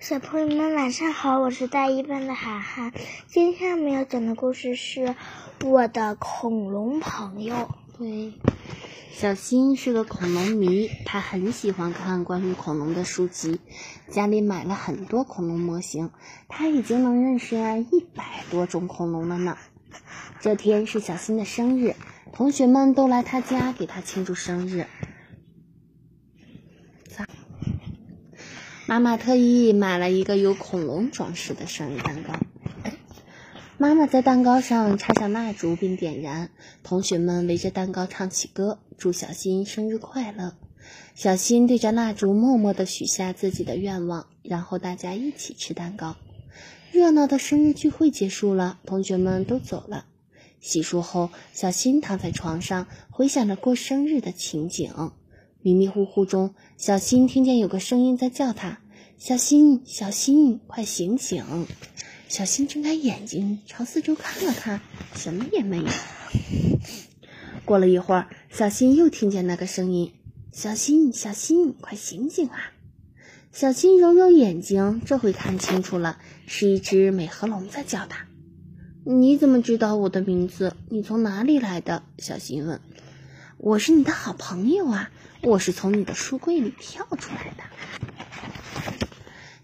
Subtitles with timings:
[0.00, 2.90] 小朋友们晚上好，我是大一班的涵涵。
[3.26, 5.08] 今天我们要讲的故事是
[5.62, 7.54] 《我的恐龙朋友》。
[7.98, 8.32] 对，
[9.12, 13.60] 小新是个恐龙迷，他很喜欢看关于恐龙的书籍，
[14.08, 16.10] 家里买了很多恐龙模型，
[16.48, 17.56] 他已经能认识
[17.92, 19.58] 一百多种恐龙了呢。
[20.40, 21.94] 这天是小新的生日，
[22.32, 24.86] 同学们都来他家给他庆祝生日。
[28.90, 32.32] 妈妈特意买了一个有恐龙装饰的生日蛋糕。
[33.78, 36.50] 妈妈在蛋糕上插上蜡烛并点燃，
[36.82, 40.56] 同学们围着蛋糕唱起歌，祝小新生日快乐。
[41.14, 46.16] 小新对着蜡烛默默地许下自己的愿望，然后大家一起吃蛋糕。
[46.90, 50.06] 热闹的生日聚会结束了，同学们都走了。
[50.58, 55.12] 洗漱后，小新躺在床上，回想着过生日的情景。
[55.62, 58.79] 迷迷糊糊中，小新听见有个声音在叫他
[59.22, 61.66] ：“小新，小新，快醒醒！”
[62.26, 64.80] 小新睁开眼睛，朝四周看了看，
[65.14, 65.84] 什么也没有。
[67.66, 70.14] 过了一会儿，小新又听见那个声音
[70.52, 72.72] ：“小新，小新，快醒醒啊！”
[73.52, 78.26] 小新揉揉眼睛，这回看清楚了，是一只美颌龙在叫他。
[79.04, 80.74] “你怎么知道我的名字？
[80.88, 82.80] 你从哪里来的？”小新问。
[83.58, 85.10] “我是你的好朋友啊。”
[85.42, 87.64] 我是从你的书柜里跳出来的。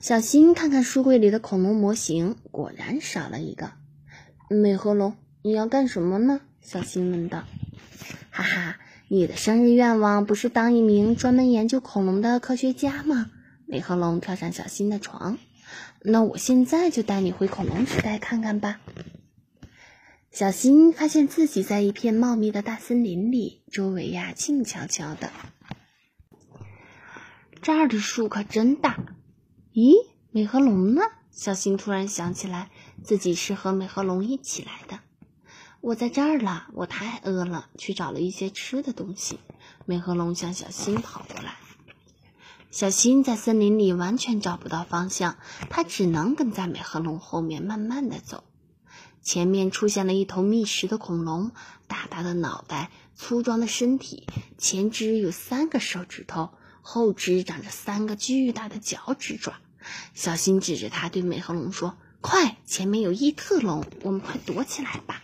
[0.06, 3.72] 小新看看书柜里的恐龙模型，果然少了一个。
[4.48, 6.42] 美颌龙，你要干什么呢？
[6.60, 7.42] 小新问道。
[8.30, 13.32] 哈哈，你的生日愿望不是当一名专门研究恐龙的科学家吗？
[13.66, 15.38] 美颌龙跳上小新的床。
[16.02, 18.80] 那我现在就带你回恐龙时代看看吧。
[20.30, 25.32] 小新发现自己在一片茂密的大森林里，周围呀静悄悄的。
[27.60, 29.15] 这儿的树可真大，
[29.76, 31.02] 咦，美颌龙呢？
[31.30, 32.70] 小新突然想起来，
[33.04, 35.00] 自己是和美颌龙一起来的。
[35.82, 39.38] 我在这儿了，我太饿了，去找了一些吃的东西。
[39.84, 41.56] 美颌龙向小新跑过来。
[42.70, 45.36] 小新在森林里完全找不到方向，
[45.68, 48.44] 他只能跟在美颌龙后面慢慢的走。
[49.20, 51.50] 前面出现了一头觅食的恐龙，
[51.86, 54.26] 大大的脑袋，粗壮的身体，
[54.56, 56.48] 前肢有三个手指头。
[56.88, 59.54] 后肢长着三个巨大的脚趾爪，
[60.14, 65.22] 小新指着它对美颌龙说：“快，前面有异特龙，我们快躲起来吧！”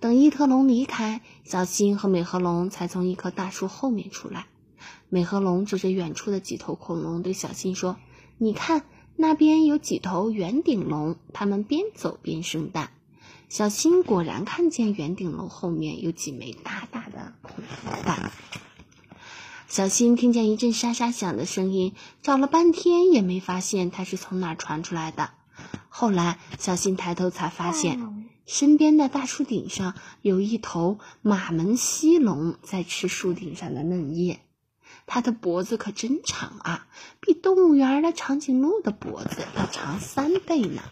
[0.00, 4.46] 等异特龙离开，小新和美颌龙才从一棵大树后面出来。
[5.08, 7.96] 美颌龙指着远处的几头恐龙对小新说
[8.38, 8.84] ：“你看，
[9.16, 12.92] 那边有几头圆顶龙，它们边走边生蛋。”
[13.50, 18.30] 小新果然看见圆顶龙后面有几枚大大的恐龙蛋。
[19.70, 25.30] 小新听见一阵沙沙响的声音，找了半天也没发现它是从哪儿传出来的。
[25.88, 34.40] 后来，小新抬头才发现，身边的大树顶上有一头马门溪龙在吃树顶上的嫩叶。
[35.06, 36.88] 它的脖子可真长啊，
[37.20, 40.82] 比动物园的长颈鹿的脖子要长三倍呢！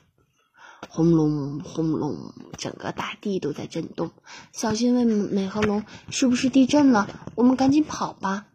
[0.88, 4.12] 轰隆轰隆，整个大地都在震动。
[4.52, 7.08] 小新问美和龙：“是不是地震了？
[7.34, 8.46] 我们赶紧跑吧！”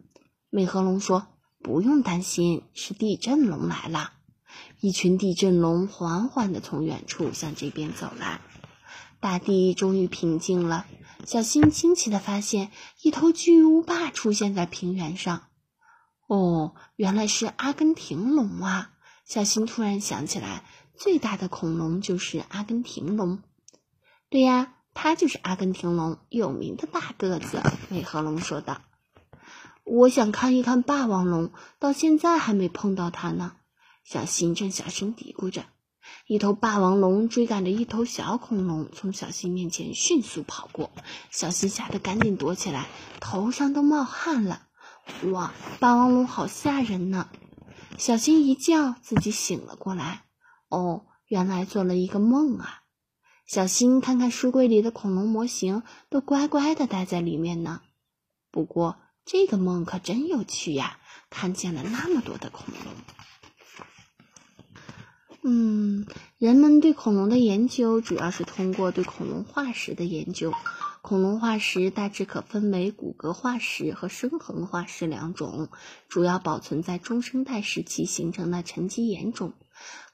[0.54, 1.26] 美颌龙说
[1.64, 4.12] ：“不用担心，是地震龙来了。”
[4.78, 8.40] 一群地震龙缓缓地从远处向这边走来，
[9.18, 10.86] 大地终于平静了。
[11.26, 12.70] 小新惊奇地发现，
[13.02, 15.48] 一头巨无霸出现在平原上。
[16.28, 18.92] 哦，原来是阿根廷龙啊！
[19.24, 20.62] 小新突然想起来，
[20.96, 23.42] 最大的恐龙就是阿根廷龙。
[24.30, 27.60] 对呀，它就是阿根廷龙，有名的大个子。
[27.88, 28.82] 美颌龙说道。
[29.84, 33.52] 我想看一看霸王龙，到现在还没碰到它呢。
[34.02, 35.64] 小新正小声嘀咕着，
[36.26, 40.90] 一头霸王龙追赶着一头小恐龙，从小新面前迅速跑过。
[41.30, 42.86] 小新吓得赶紧躲起来，
[43.20, 44.62] 头上都冒汗了。
[45.30, 47.28] 哇，霸王龙好吓人呢！
[47.98, 50.24] 小新一叫，自己醒了过来。
[50.68, 52.82] 哦，原来做了一个梦啊！
[53.46, 57.82] 小新看看书柜里的恐龙模型，都乖乖的待在里面呢。
[58.50, 60.98] 不过，这个梦可真有趣呀！
[61.30, 62.94] 看见了那么多的恐龙。
[65.42, 66.06] 嗯，
[66.38, 70.52] 人们对恐龙的研究主要是通过对恐龙化石的研究。
[71.02, 75.68] 恐龙化石大致可分为骨骼化石和生痕化石两种，
[76.08, 79.54] 主要保存在中生代时期形成的沉积岩中。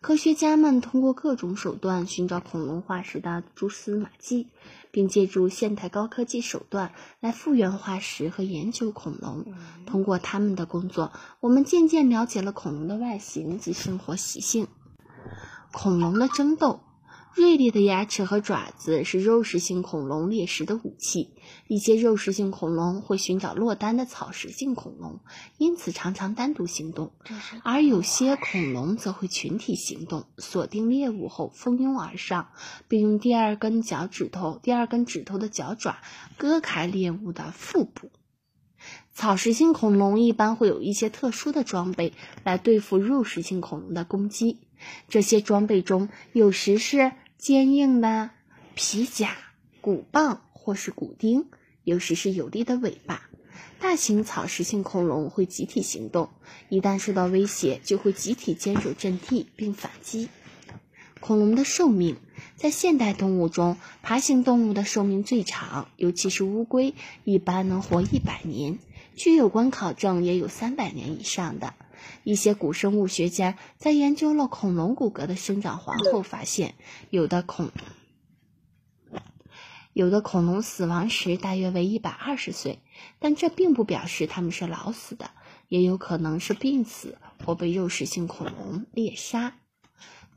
[0.01, 4.49] 科学家们通过各种手段寻找恐龙化石的蛛丝马迹，
[4.91, 9.45] 并借助现代高科技手段来复原化石和研究恐龙。
[9.87, 14.67] 通过他们的工作，我们渐渐了解了恐龙的外形及生活习性。
[15.73, 16.81] 恐龙的争斗。
[17.35, 21.31] 锐利的牙齿和爪子是肉食性恐龙猎食的武器。
[21.69, 25.21] 一些肉食性恐龙会寻找落单的草食性恐龙，
[25.57, 27.13] 因此常常单独行动；
[27.63, 32.49] 而有些恐龙则会群体行动，锁定猎物后蜂拥而上，
[32.89, 35.99] 并用第二根脚趾头、第二根指头的脚爪
[36.37, 38.11] 割开猎物的腹部。
[39.13, 44.59] 草食性恐龙一般会有一些特殊的装备来对付肉食性恐龙的攻击。
[45.09, 48.31] 这些装备中有时是坚硬的
[48.75, 49.37] 皮甲、
[49.81, 51.47] 骨棒或是骨钉，
[51.85, 53.29] 有时是有力的尾巴。
[53.79, 56.31] 大型草食性恐龙会集体行动，
[56.69, 60.29] 一旦受到威胁，就会集体坚守阵地并反击。
[61.19, 62.17] 恐龙的寿命，
[62.57, 68.79] 在现代动物中，爬行动物的寿命最长，尤其是乌龟，一般能活一百年。
[69.23, 71.75] 据有关考证，也有三百年以上的。
[72.25, 76.75] 一些古生物学家在研究了恐龙骨骼的生长环后发现，
[77.11, 77.71] 有的恐
[79.93, 82.79] 有的恐龙死亡时大约为一百二十岁，
[83.19, 85.33] 但这并不表示它们是老死的，
[85.69, 89.53] 也有可能是病死或被肉食性恐龙猎杀。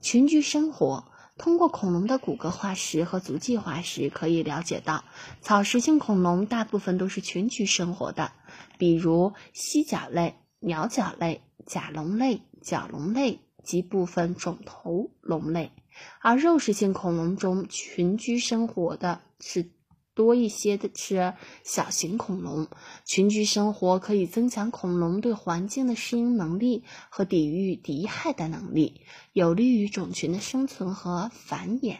[0.01, 5.03] 群居生活，通过恐龙的骨骼化石和足迹化石可以了解到，
[5.41, 8.31] 草食性恐龙大部分都是群居生活的，
[8.77, 11.41] 比如蜥脚类、鸟脚类。
[11.65, 15.71] 甲龙类、角龙类及部分肿头龙类，
[16.19, 19.71] 而肉食性恐龙中群居生活的是
[20.13, 21.33] 多一些的是
[21.63, 22.68] 小型恐龙。
[23.06, 29.01] 群居生活可以增强恐龙对环境的适应能力和抵御敌害的能力，
[29.31, 31.98] 有利于种群的生存和繁衍。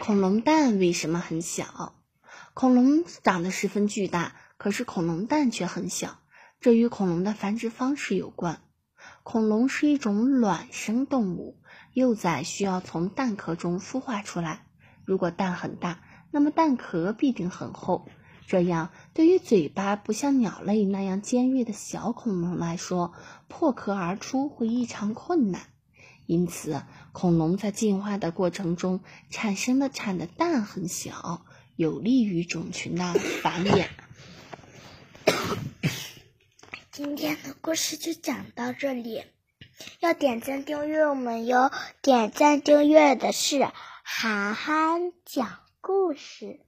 [0.00, 1.94] 恐龙蛋为什么很小？
[2.54, 6.20] 恐龙长得十分巨大，可是恐龙蛋却很小。
[6.60, 8.62] 这与恐龙的繁殖方式有关。
[9.22, 11.60] 恐龙是一种卵生动物，
[11.92, 14.66] 幼崽需要从蛋壳中孵化出来。
[15.04, 16.02] 如果蛋很大，
[16.36, 18.06] 那么蛋壳必定很厚。
[18.46, 23.14] 这样，对于嘴巴不像鸟类那样尖锐的小恐龙来说，
[23.48, 25.62] 破壳而出会异常困难。
[26.26, 29.00] 因此，恐龙在进化的过程中
[29.30, 33.86] 产生的产的蛋很小，有利于种群的繁衍。
[36.92, 39.24] 今天的故事就讲到这里，
[40.00, 41.70] 要点赞订阅我们哟！
[42.02, 43.66] 点赞订阅的是
[44.02, 46.65] 涵涵讲故事。